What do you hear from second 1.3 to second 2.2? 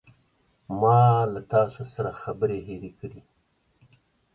له تاسو سره